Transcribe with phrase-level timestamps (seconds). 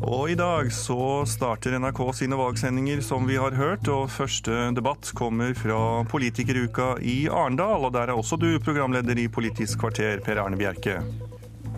[0.00, 3.88] Og i dag så starter NRK sine valgsendinger, som vi har hørt.
[3.92, 7.84] Og første debatt kommer fra politikeruka i Arendal.
[7.88, 11.00] Og der er også du programleder i Politisk kvarter, Per Arne Bjerke.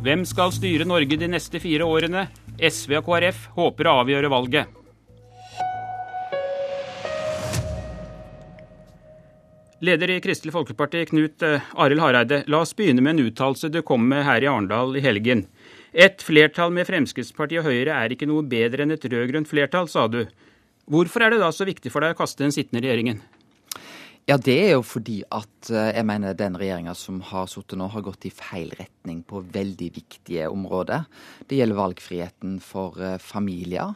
[0.05, 2.29] Hvem skal styre Norge de neste fire årene?
[2.61, 4.81] SV og KrF håper å avgjøre valget.
[9.85, 12.45] Leder i Kristelig Folkeparti, Knut eh, Arild Hareide.
[12.49, 15.45] La oss begynne med en uttalelse du kom med her i Arendal i helgen.
[15.95, 20.09] Et flertall med Fremskrittspartiet og Høyre er ikke noe bedre enn et rød-grønt flertall, sa
[20.11, 20.25] du.
[20.91, 23.23] Hvorfor er det da så viktig for deg å kaste den sittende regjeringen?
[24.27, 27.87] Ja, Det er jo fordi at eh, jeg mener den regjeringa som har sittet nå,
[27.93, 31.05] har gått i feil retning på veldig viktige områder.
[31.47, 33.93] Det gjelder valgfriheten for eh, familier.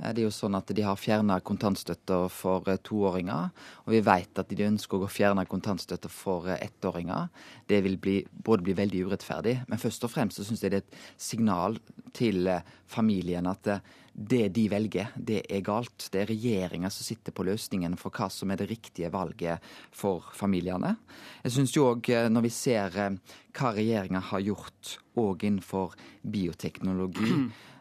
[0.00, 3.50] Eh, det er jo sånn at De har fjerna kontantstøtta for eh, toåringer,
[3.84, 7.28] og vi vet at de ønsker å fjerne kontantstøtta for eh, ettåringer.
[7.68, 10.82] Det vil bli, både bli veldig urettferdig, men først og fremst så syns jeg det
[10.82, 11.78] er et signal
[12.16, 12.48] til
[12.90, 13.68] familien at
[14.12, 16.10] det de velger, det er galt.
[16.12, 19.64] Det er regjeringa som sitter på løsningen for hva som er det riktige valget
[19.96, 20.98] for familiene.
[21.46, 25.96] Jeg syns jo òg, når vi ser hva regjeringa har gjort òg innenfor
[26.28, 27.32] bioteknologi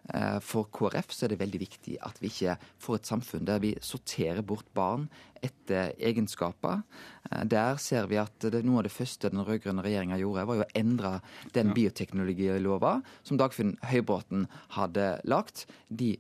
[0.44, 3.76] for KrF så er det veldig viktig at vi ikke får et samfunn der vi
[3.86, 5.06] sorterer bort barn
[5.46, 6.82] etter egenskaper.
[7.30, 10.60] Eh, der ser vi at det, noe av det første den rød-grønne regjeringa gjorde, var
[10.60, 11.14] jo å endre
[11.56, 15.66] den bioteknologilova som Dagfinn Høybråten hadde lagt.
[15.90, 16.16] De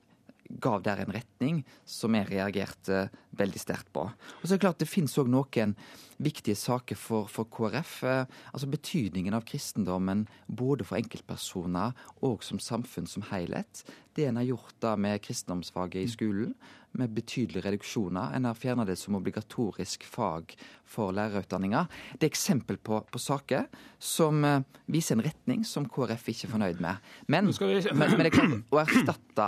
[0.59, 3.05] gav der en retning som jeg reagerte
[3.37, 4.07] veldig sterkt på.
[4.09, 5.75] Og så er Det klart det finnes òg noen
[6.21, 8.03] viktige saker for, for, KrF.
[8.03, 13.83] Eh, altså Betydningen av kristendommen både for enkeltpersoner og som samfunn som helhet.
[14.15, 16.55] Det en har gjort da med kristendomsfaget i skolen,
[16.97, 18.33] med betydelige reduksjoner.
[18.35, 20.55] En har fjerna det som obligatorisk fag
[20.87, 21.85] for lærerutdanninga.
[22.19, 24.59] Det er eksempel på, på saker som uh,
[24.91, 26.99] viser en retning som KrF ikke er fornøyd med.
[27.31, 27.79] Men, vi...
[27.93, 28.33] men, men det
[28.71, 29.47] å erstatte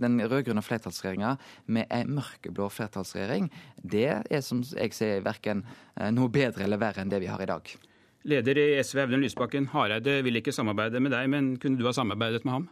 [0.00, 3.50] den rød-grønne flertallsregjeringa med ei mørkeblå flertallsregjering,
[3.82, 7.42] det er som jeg ser verken uh, noe bedre eller verre enn det vi har
[7.44, 7.76] i dag.
[8.28, 11.94] Leder i SV Audun Lysbakken, Hareide vil ikke samarbeide med deg, men kunne du ha
[11.96, 12.66] samarbeidet med ham?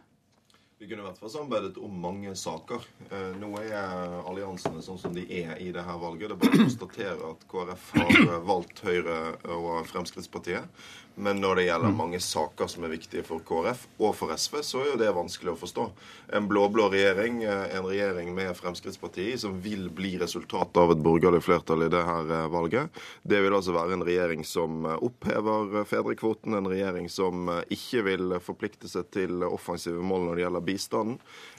[0.81, 2.85] Vi kunne i hvert fall samarbeidet om mange saker.
[3.11, 6.31] Eh, nå er alliansene sånn som de er i det her valget.
[6.31, 9.17] Det er bare å konstatere at KrF har valgt Høyre
[9.57, 10.71] og Fremskrittspartiet.
[11.19, 14.79] Men når det gjelder mange saker som er viktige for KrF og for SV, så
[14.79, 15.87] er jo det vanskelig å forstå.
[16.37, 21.43] En blå-blå regjering, eh, en regjering med Fremskrittspartiet, som vil bli resultatet av et borgerlig
[21.43, 22.87] flertall i det her valget,
[23.27, 28.39] det vil altså være en regjering som eh, opphever fedrekvoten, en regjering som ikke vil
[28.39, 31.17] forplikte seg til offensive mål når det gjelder bistanden,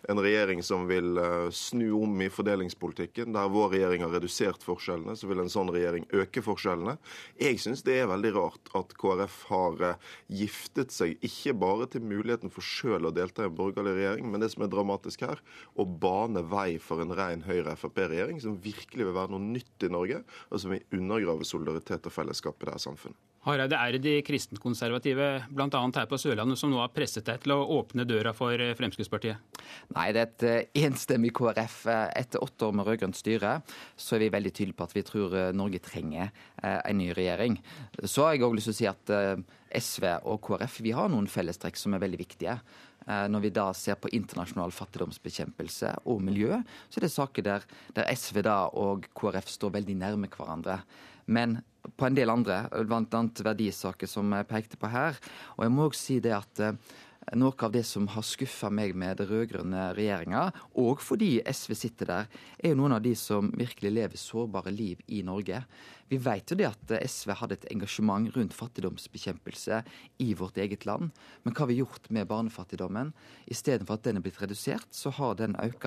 [0.09, 1.19] en regjering som vil
[1.53, 3.34] snu om i fordelingspolitikken.
[3.34, 6.97] Der vår regjering har redusert forskjellene, så vil en sånn regjering øke forskjellene.
[7.41, 10.10] Jeg syns det er veldig rart at KrF har eh,
[10.41, 14.44] giftet seg ikke bare til muligheten for sjøl å delta i en borgerlig regjering, men
[14.44, 15.42] det som er dramatisk her,
[15.75, 20.22] å bane vei for en ren Høyre-Frp-regjering som virkelig vil være noe nytt i Norge,
[20.50, 23.30] og som vil undergrave solidaritet og fellesskap i det samfunnet.
[23.47, 25.69] Hareide, er det de kristenkonservative, bl.a.
[25.97, 29.62] her på Sørlandet, som nå har presset deg til å åpne døra for eh, Fremskrittspartiet?
[29.97, 31.78] Nei, det er et eh, enstemmig KrF.
[32.19, 33.59] Etter åtte år med rød-grønt styre
[33.97, 36.31] så er vi veldig tydelige på at vi tror Norge trenger
[36.61, 37.56] en ny regjering.
[38.05, 39.12] Så har jeg òg lyst til å si at
[39.71, 42.59] SV og KrF vi har noen fellestrekk som er veldig viktige.
[43.07, 47.67] Eh, når vi da ser på internasjonal fattigdomsbekjempelse og miljø, så er det saker der,
[47.97, 48.43] der SV
[48.77, 50.81] og KrF står veldig nærme hverandre.
[51.31, 51.61] Men
[51.97, 53.23] på en del andre, bl.a.
[53.45, 55.19] verdisaker som jeg pekte på her.
[55.57, 56.97] Og jeg må også si det at eh,
[57.37, 60.49] noe av det som har skuffa meg med den rød-grønne regjeringa,
[60.81, 65.03] og fordi SV sitter der, er jo noen av de som virkelig lever sårbare liv
[65.13, 65.63] i Norge.
[66.11, 69.83] Vi vet jo det at SV hadde et engasjement rundt fattigdomsbekjempelse
[70.25, 71.13] i vårt eget land.
[71.45, 73.13] Men hva har vi gjort med barnefattigdommen?
[73.47, 75.87] Istedenfor at den er blitt redusert, så har den økt.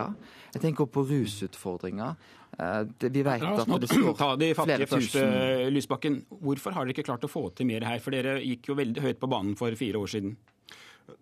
[0.55, 2.15] Jeg tenker på rusutfordringer.
[2.55, 6.21] Eh, vi vet at det står ta de fattige først, eh, Lysbakken.
[6.29, 7.99] Hvorfor har dere ikke klart å få til mer her?
[7.99, 10.37] For dere gikk jo veldig høyt på banen for fire år siden.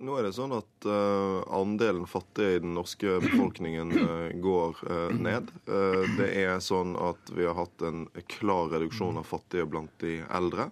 [0.01, 5.13] Nå er det sånn at uh, andelen fattige i den norske befolkningen uh, går uh,
[5.13, 5.49] ned.
[6.17, 10.69] det er sånn at vi har hatt en klar reduksjon av fattige blant de eldre.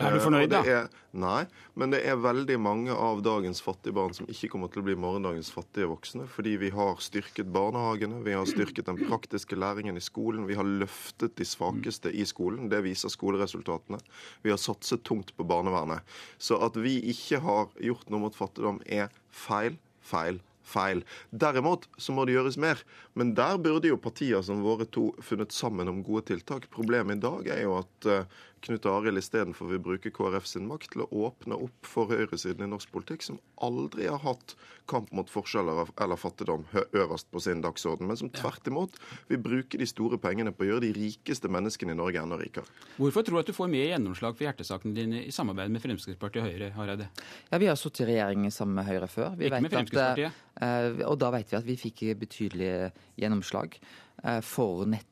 [0.00, 0.60] Er du eh, fornøyd, da?
[0.64, 1.44] Er, nei,
[1.78, 4.96] men det er veldig mange av dagens fattige barn som ikke kommer til å bli
[4.98, 10.04] morgendagens fattige voksne, fordi vi har styrket barnehagene, vi har styrket den praktiske læringen i
[10.04, 12.70] skolen, vi har løftet de svakeste i skolen.
[12.72, 14.00] Det viser skoleresultatene.
[14.44, 16.06] Vi har satset tungt på barnevernet.
[16.40, 21.02] Så at vi ikke har gjort noe mot fattigdom, er feil, feil, feil.
[21.30, 22.80] Derimot så må det gjøres mer.
[23.18, 26.68] Men der burde jo partier som våre to funnet sammen om gode tiltak.
[26.72, 30.92] Problemet i dag er jo at uh, Knut Arild istedenfor vil bruke KrF sin makt
[30.94, 34.54] til å åpne opp for høyresiden i norsk politikk, som aldri har hatt
[34.90, 38.98] kamp mot forskjeller eller fattigdom øverst på sin dagsorden, men som tvert imot
[39.30, 42.66] vil bruke de store pengene på å gjøre de rikeste menneskene i Norge enda rikere.
[42.98, 46.44] Hvorfor tror du at du får mer gjennomslag for hjertesakene dine i samarbeid med Fremskrittspartiet
[46.44, 47.10] og Høyre, Hareide?
[47.50, 49.38] Ja, Vi har sittet i regjering sammen med Høyre før.
[49.38, 50.42] Vi Ikke med Fremskrittspartiet?
[50.54, 52.74] At, uh, og da vet vi at vi fikk betydelig
[53.18, 53.78] gjennomslag
[54.22, 55.11] uh, for nettopp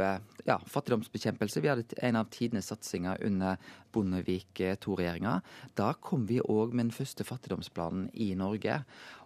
[0.00, 1.62] ja, fattigdomsbekjempelse.
[1.62, 3.60] Vi hadde en av tidenes satsinger under
[3.94, 5.36] Bondevik II-regjeringa.
[5.78, 8.80] Da kom vi òg med den første fattigdomsplanen i Norge.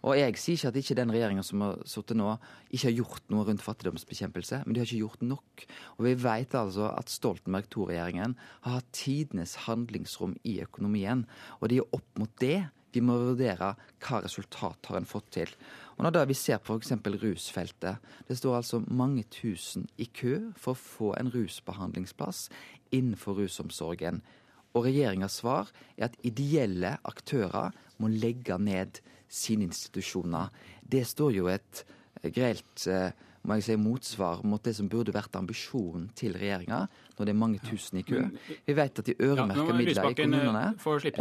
[0.05, 2.35] Og jeg sier ikke at ikke den regjeringa som har sittet nå,
[2.69, 5.67] ikke har gjort noe rundt fattigdomsbekjempelse, men de har ikke gjort nok.
[5.97, 8.37] Og vi vet altså at Stoltenberg II-regjeringen
[8.67, 11.25] har hatt tidenes handlingsrom i økonomien.
[11.61, 15.51] Og de er opp mot det vi må vurdere hva resultat har en fått til.
[15.95, 16.93] Og når da vi ser på f.eks.
[17.21, 22.47] rusfeltet, det står altså mange tusen i kø for å få en rusbehandlingsplass
[22.95, 24.21] innenfor rusomsorgen.
[24.75, 28.99] Og regjeringas svar er at ideelle aktører må legge ned
[29.31, 30.51] sine institusjoner.
[30.83, 31.85] Det står jo et
[32.35, 32.87] grelt
[33.45, 36.85] må jeg si, motsvar mot det som burde vært ambisjonen til regjeringa,
[37.17, 38.21] når det er mange tusen i kø.
[38.65, 40.63] Vi vet at de øremerka ja, midler i kommunene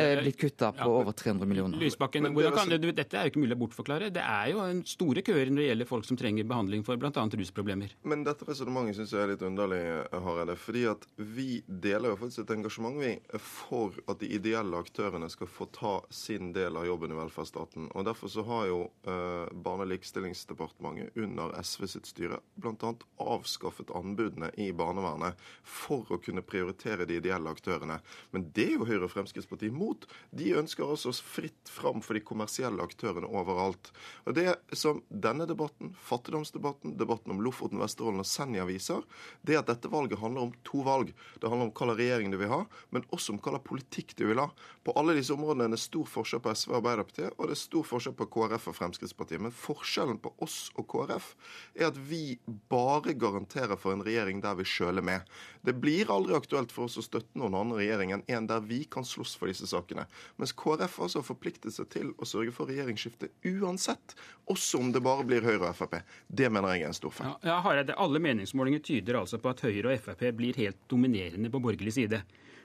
[0.04, 1.78] er blitt kutta på ja, over 300 millioner.
[1.80, 4.10] Lysbakken, kan Dette er jo ikke mulig å bortforklare.
[4.14, 7.10] Det er jo en store køer når det gjelder folk som trenger behandling for bl.a.
[7.12, 7.94] rusproblemer.
[8.02, 9.82] Men dette resonnementet syns jeg er litt underlig,
[10.24, 10.56] Hareide.
[10.60, 15.50] Fordi at vi deler jo faktisk et engasjement vi for at de ideelle aktørene skal
[15.50, 17.90] få ta sin del av jobben i velferdsstaten.
[17.94, 22.92] Og Derfor så har jo uh, Barne- og likestillingsdepartementet under SV sitt styre bl.a.
[23.20, 25.40] avskaffet anbudene i barnevernet
[25.84, 28.00] for å kunne prioritere de ideelle aktørene.
[28.32, 30.06] Men det er jo Høyre og Fremskrittspartiet imot.
[30.34, 33.92] De ønsker altså fritt fram for de kommersielle aktørene overalt.
[34.24, 39.04] Og Det som denne debatten, fattigdomsdebatten, debatten om Lofoten, Vesterålen og Senja viser,
[39.42, 41.12] det er at dette valget handler om to valg.
[41.40, 42.62] Det handler om hva slags regjering du vil ha,
[42.94, 44.48] men også om hva slags politikk du vil ha.
[44.84, 47.62] På alle disse områdene er det stor forskjell på SV og Arbeiderpartiet, og det er
[47.62, 49.42] stor forskjell på KrF og Fremskrittspartiet.
[49.44, 51.30] Men forskjellen på oss og KrF
[51.78, 52.38] er at vi
[52.70, 55.34] bare garanterer for en regjering der vi sjøl er med.
[55.64, 58.82] Det blir aldri aktuelt for oss å støtte noen annen regjering enn en der vi
[58.90, 60.06] kan slåss for disse sakene.
[60.40, 64.16] Mens KrF altså har forpliktet seg til å sørge for regjeringsskifte uansett,
[64.50, 65.98] også om det bare blir Høyre og Frp.
[66.28, 67.34] Det mener jeg er en stor feil.
[67.46, 71.62] Ja, Hareide, alle meningsmålinger tyder altså på at Høyre og Frp blir helt dominerende på
[71.64, 72.22] borgerlig side.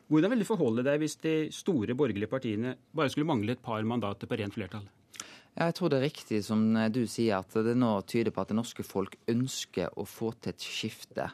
[0.10, 3.84] Hvordan vil du forholde deg hvis de store borgerlige partiene bare skulle mangle et par
[3.86, 4.88] mandater på rent flertall?
[5.60, 6.62] Jeg tror det er riktig som
[6.94, 10.54] du sier, at det nå tyder på at det norske folk ønsker å få til
[10.54, 11.26] et skifte.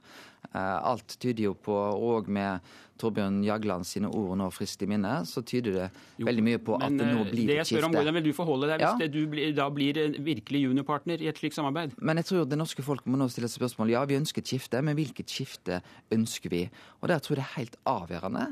[0.55, 2.63] Eh, alt tyder jo på, og med
[3.01, 5.87] Torbjørn Jagland sine ord nå friskt i minne, så tyder det
[6.17, 7.89] jo, veldig mye på at det nå eh, blir det et skifte.
[7.89, 9.11] Om, hvordan vil du forholde deg hvis ja.
[9.11, 11.97] du blir, da blir virkelig juniorpartner i et slikt samarbeid?
[11.99, 13.93] Men jeg tror det norske folk må nå stille seg spørsmål.
[13.93, 15.81] Ja, vi ønsker et skifte, men hvilket skifte
[16.15, 16.65] ønsker vi?
[17.01, 18.49] Og der tror jeg det er helt avgjørende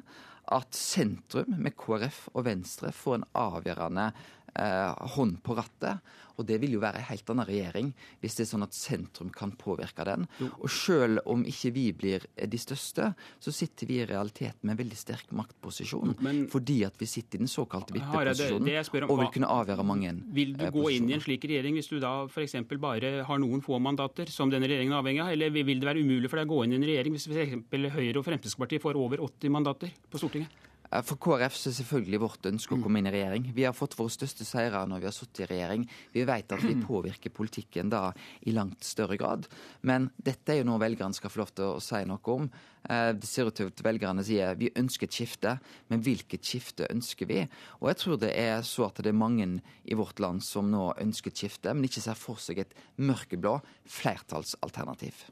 [0.52, 6.14] at sentrum med KrF og Venstre får en avgjørende eh, hånd på rattet.
[6.40, 7.90] Og det vil jo være en helt annen regjering
[8.24, 10.26] hvis det er sånn at sentrum kan påvirke den.
[10.56, 13.12] Og selv om ikke vi blir de største,
[13.44, 16.16] så sitter vi i realiteten med en veldig sterk maktposisjon.
[16.26, 20.56] Men, fordi at vi sitter i den såkalte vippeposisjonen og vil kunne avgjøre mange Vil
[20.58, 22.58] du eh, gå inn i en slik regjering hvis du da f.eks.
[22.82, 25.34] bare har noen få mandater, som denne regjeringen er avhengig av?
[25.36, 27.58] Eller vil det være umulig for deg å gå inn i en regjering hvis f.eks.
[27.94, 30.72] Høyre og Fremskrittspartiet får over 80 mandater på Stortinget?
[30.94, 33.50] Eh, for KrF så er selvfølgelig vårt ønske å komme inn i regjering.
[33.56, 35.88] Vi har fått våre største seire når vi har sittet i regjering.
[36.14, 38.06] Vi vet at vi påvirker politikken da
[38.46, 39.48] i langt større grad.
[39.82, 42.50] Men dette er jo noe velgerne skal få lov til å si noe om.
[42.90, 45.58] Eh, det ser ut til at velgerne sier vi ønsker et skifte,
[45.90, 47.42] men hvilket skifte ønsker vi?
[47.82, 49.48] Og jeg tror det er så at det er mange
[49.84, 53.58] i vårt land som nå ønsker et skifte, men ikke ser for seg et mørkeblå
[53.90, 55.26] flertallsalternativ.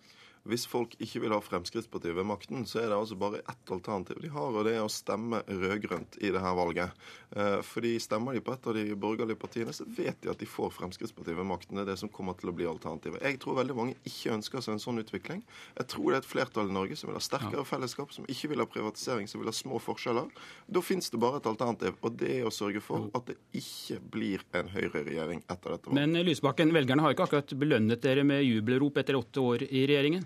[0.50, 4.18] Hvis folk ikke vil ha Fremskrittspartiet ved makten, så er det altså bare ett alternativ
[4.24, 7.04] de har, og det er å stemme rød-grønt i her valget.
[7.38, 10.50] Eh, fordi stemmer de på et av de borgerlige partiene, så vet de at de
[10.50, 11.78] får Fremskrittspartiet ved makten.
[11.78, 13.22] Det er det som kommer til å bli alternativet.
[13.22, 15.44] Jeg tror veldig mange ikke ønsker seg en sånn utvikling.
[15.78, 18.52] Jeg tror det er et flertall i Norge som vil ha sterkere fellesskap, som ikke
[18.56, 20.34] vil ha privatisering, som vil ha små forskjeller.
[20.66, 24.02] Da finnes det bare et alternativ, og det er å sørge for at det ikke
[24.10, 26.02] blir en høyreregjering etter dette valget.
[26.02, 30.26] Men Lysbakken, velgerne har ikke akkurat belønnet dere med jubelrop etter åtte år i regjeringen?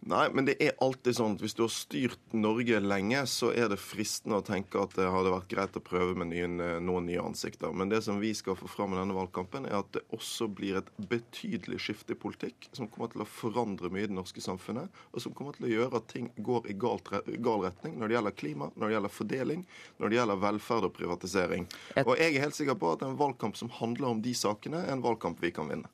[0.00, 3.68] Nei, men det er alltid sånn at hvis du har styrt Norge lenge, så er
[3.68, 7.74] det fristende å tenke at det hadde vært greit å prøve med noen nye ansikter.
[7.76, 10.80] Men det som vi skal få fram i denne valgkampen, er at det også blir
[10.80, 14.88] et betydelig skifte i politikk som kommer til å forandre mye i det norske samfunnet,
[15.12, 17.12] og som kommer til å gjøre at ting går i galt,
[17.44, 19.68] gal retning når det gjelder klima, når det gjelder fordeling,
[20.00, 21.68] når det gjelder velferd og privatisering.
[22.06, 24.96] Og jeg er helt sikker på at en valgkamp som handler om de sakene, er
[24.96, 25.92] en valgkamp vi kan vinne.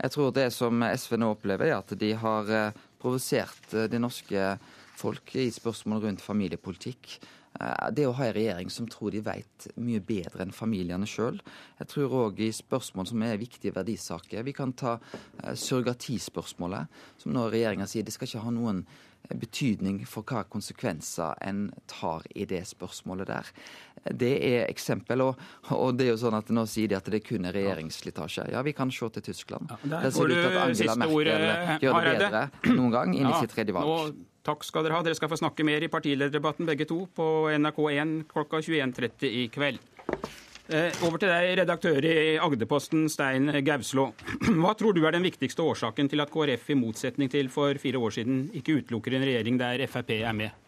[0.00, 4.00] Jeg tror det som SV nå opplever, er at de har eh, provosert eh, det
[4.02, 4.54] norske
[4.98, 7.18] folk i spørsmål rundt familiepolitikk.
[7.60, 11.38] Eh, det å ha en regjering som tror de vet mye bedre enn familiene sjøl.
[11.78, 14.46] Jeg tror òg i spørsmål som er viktige verdisaker.
[14.46, 18.86] Vi kan ta eh, surrogatispørsmålet, som nå regjeringa sier det skal ikke ha noen
[19.24, 23.52] betydning for hva konsekvenser en tar i det spørsmålet der.
[24.04, 25.40] Det er eksempel, og,
[25.72, 28.50] og det er jo sånn at nå sier de at det kun er regjeringsslitasje.
[28.52, 29.72] Ja, vi kan se til Tyskland.
[29.72, 30.36] Ja, der får du
[30.76, 31.40] siste ordet,
[31.80, 33.88] gjør det bedre noen gang inn i sitt tredje valg.
[33.88, 35.00] Nå Takk skal dere ha.
[35.00, 39.78] Dere skal få snakke mer i partilederdebatten begge to på NRK1 klokka 21.30 i kveld.
[40.64, 44.06] Eh, over til deg, redaktør i Agderposten, Stein Gauslå.
[44.62, 48.00] Hva tror du er den viktigste årsaken til at KrF, i motsetning til for fire
[48.00, 50.60] år siden, ikke utelukker en regjering der Frp er med?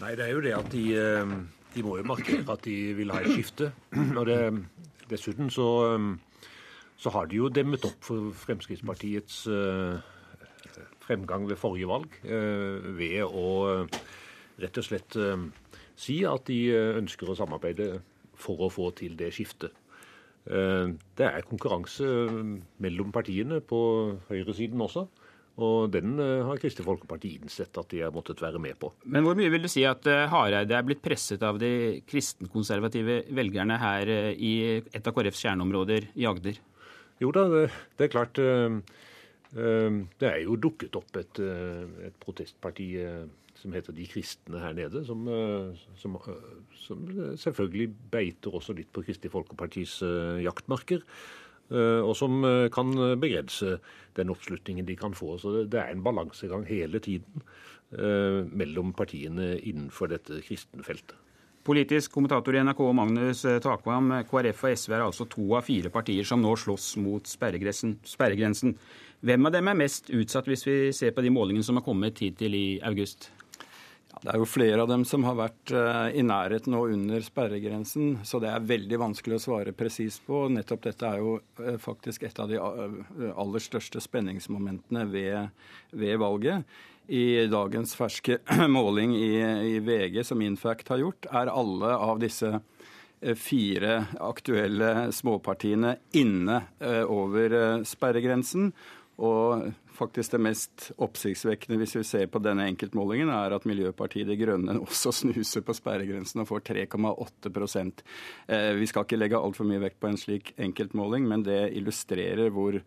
[0.00, 1.34] Nei, det er jo det at de, eh,
[1.74, 3.72] de må jo markere at de vil ha et skifte.
[4.18, 4.38] Og det,
[5.10, 6.48] dessuten så, eh,
[6.96, 9.44] så har de jo demmet opp for Fremskrittspartiets
[11.10, 14.00] fremgang ved forrige valg eh, ved å eh,
[14.62, 15.46] rett og slett eh,
[15.98, 16.60] si at de
[17.00, 17.92] ønsker å samarbeide
[18.40, 19.74] for å få til det skiftet.
[20.40, 22.06] Det er konkurranse
[22.80, 23.80] mellom partiene på
[24.30, 25.02] høyresiden også.
[25.60, 28.92] Og den har Kristelig Folkeparti innsett at de har måttet være med på.
[29.04, 33.76] Men hvor mye vil du si at Hareide er blitt presset av de kristenkonservative velgerne
[33.80, 36.58] her i et av KrFs kjerneområder i Agder?
[37.20, 37.46] Jo da,
[38.00, 38.40] det er klart.
[39.50, 43.24] Det er jo dukket opp et, eh, et protestparti eh,
[43.58, 46.16] som heter De kristne her nede, som, eh, som,
[46.78, 47.02] som,
[47.34, 50.00] selvfølgelig beiter også litt på Kristelig Folkepartis
[50.44, 51.02] jaktmarker.
[51.70, 52.42] Og som
[52.74, 53.76] kan begrense
[54.18, 55.36] den oppslutningen de kan få.
[55.38, 57.44] Så det er en balansegang hele tiden
[58.50, 61.14] mellom partiene innenfor dette kristenfeltet.
[61.66, 66.24] Politisk kommentator i NRK Magnus Takvam, KrF og SV er altså to av fire partier
[66.24, 68.72] som nå slåss mot sperregrensen.
[69.20, 72.22] Hvem av dem er mest utsatt, hvis vi ser på de målingene som har kommet
[72.24, 73.28] hittil i august?
[74.18, 78.18] Det er jo flere av dem som har vært uh, i nærheten og under sperregrensen,
[78.26, 80.42] så det er veldig vanskelig å svare presist på.
[80.52, 85.54] Nettopp dette er jo uh, faktisk et av de uh, aller største spenningsmomentene ved,
[85.94, 86.66] ved, valget.
[87.08, 88.40] I dagens ferske
[88.76, 89.32] måling i,
[89.76, 92.58] i VG som Infact har gjort, er alle av disse
[93.36, 96.62] fire aktuelle småpartiene inne
[97.12, 98.70] over sperregrensen.
[99.20, 99.66] Og
[100.00, 104.78] faktisk det mest oppsiktsvekkende hvis vi ser på denne enkeltmålingen, er at Miljøpartiet De Grønne
[104.86, 107.52] også snuser på sperregrensen og får 3,8
[108.48, 112.52] eh, Vi skal ikke legge altfor mye vekt på en slik enkeltmåling, men det illustrerer
[112.54, 112.80] hvor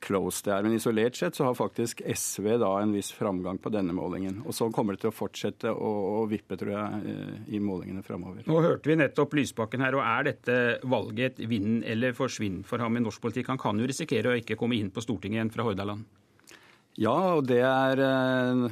[0.00, 0.64] close det er.
[0.64, 4.40] Men isolert sett så har faktisk SV da en viss framgang på denne målingen.
[4.46, 5.90] Og så kommer det til å fortsette å,
[6.20, 8.46] å vippe, tror jeg, eh, i målingene framover.
[8.48, 10.56] Nå hørte vi nettopp Lysbakken her, og er dette
[10.88, 13.52] valget et vinn eller forsvinn for ham i norsk politikk?
[13.52, 16.08] Han kan jo risikere å ikke komme inn på Stortinget igjen fra Hordaland?
[17.00, 18.64] Ja, og det er eh,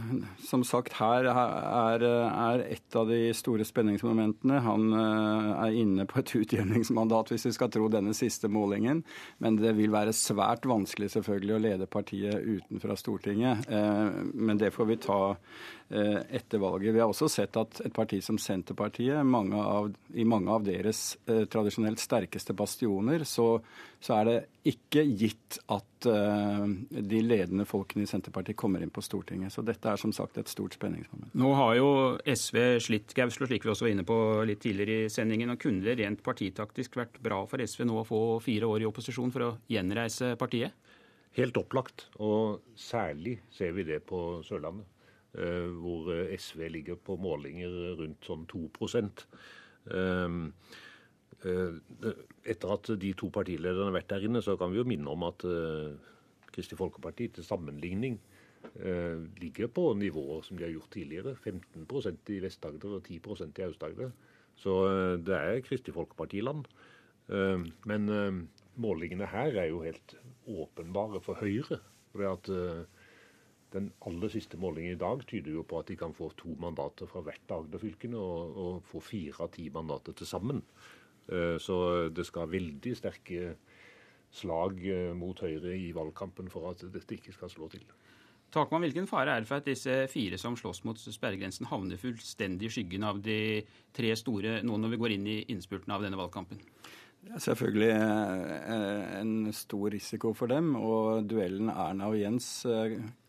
[0.44, 4.58] som sagt her er, er et av de store spenningsmomentene.
[4.66, 9.00] Han eh, er inne på et utjevningsmandat, hvis vi skal tro denne siste målingen.
[9.40, 13.64] Men det vil være svært vanskelig selvfølgelig å lede partiet utenfra Stortinget.
[13.64, 15.20] Eh, men det får vi ta
[15.88, 16.92] etter valget.
[16.92, 21.14] Vi har også sett at et parti som Senterpartiet, mange av, i mange av deres
[21.24, 23.54] tradisjonelt sterkeste bastioner, så,
[23.96, 24.36] så er det
[24.68, 29.52] ikke gitt at de ledende folkene i Senterpartiet kommer inn på Stortinget.
[29.54, 31.32] Så dette er som sagt et stort spenningsmoment.
[31.38, 31.88] Nå har jo
[32.22, 35.54] SV slitt, Gauslo, slik vi også var inne på litt tidligere i sendingen.
[35.54, 38.90] og Kunne det rent partitaktisk vært bra for SV nå å få fire år i
[38.90, 40.76] opposisjon for å gjenreise partiet?
[41.38, 44.86] Helt opplagt, og særlig ser vi det på Sørlandet.
[45.38, 49.10] Eh, hvor SV ligger på målinger rundt sånn 2 ehm,
[49.92, 50.78] eh,
[51.44, 55.22] etter at de to partilederne har vært der inne, så kan vi jo minne om
[55.28, 58.16] at Kristi Kristelig Folkeparti til sammenligning
[58.82, 61.36] eh, ligger på nivåer som de har gjort tidligere.
[61.36, 64.12] 15% i Vest-Agder og 10% i Aust-Agder.
[64.58, 66.66] Så eh, det er Kristelig Folkeparti-land.
[67.28, 68.40] Eh, men eh,
[68.80, 70.16] målingene her er jo helt
[70.48, 71.80] åpenbare for Høyre.
[72.12, 73.08] For det at eh,
[73.74, 77.08] den aller siste målingen i dag tyder jo på at de kan få to mandater
[77.10, 80.64] fra hvert av Agder-fylkene og, og, få fire av ti mandater til sammen.
[81.28, 83.54] Eh, så det skal veldig sterke
[84.34, 87.84] slag eh, mot Høyre i valgkampen for at dette ikke skal slå til.
[88.52, 92.70] Takman, hvilken fare er det for at disse fire som slåss mot sperregrensen, havner fullstendig
[92.70, 93.60] i skyggen av de
[93.92, 96.62] tre store nå når vi går inn i innspurten av denne valgkampen?
[97.18, 102.48] Det er selvfølgelig eh, en stor risiko for dem, og duellen Erna og Jens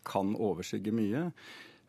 [0.08, 1.26] kan overskygge mye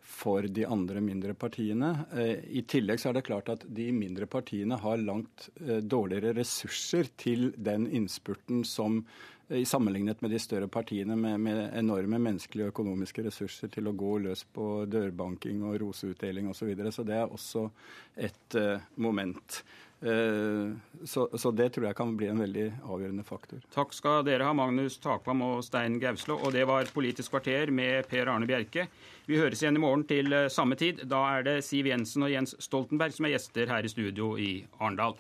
[0.04, 1.92] for de andre mindre partiene.
[2.14, 6.34] Eh, I tillegg så er det klart at de mindre partiene har langt eh, dårligere
[6.38, 9.04] ressurser til den innspurten som
[9.52, 13.96] i sammenlignet med de større partiene med, med, enorme menneskelige og økonomiske ressurser til å
[13.98, 16.62] gå løs på dørbanking og roseutdeling osv.
[16.62, 16.92] Så, videre.
[16.96, 17.66] så det er også
[18.16, 19.58] et uh, moment.
[20.02, 20.74] Uh,
[21.06, 23.62] så, så, det tror jeg kan bli en veldig avgjørende faktor.
[23.74, 26.40] Takk skal dere ha, Magnus Takvam og Stein Gauslå.
[26.42, 28.88] Og det var Politisk kvarter med Per Arne Bjerke.
[29.30, 31.06] Vi høres igjen i morgen til samme tid.
[31.10, 34.54] Da er det Siv Jensen og Jens Stoltenberg som er gjester her i studio i
[34.80, 35.20] Arendal.